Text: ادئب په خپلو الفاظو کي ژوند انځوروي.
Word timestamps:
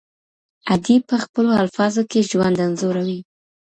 ادئب 0.75 1.01
په 1.09 1.17
خپلو 1.23 1.49
الفاظو 1.63 2.01
کي 2.11 2.19
ژوند 2.29 2.57
انځوروي. 2.65 3.19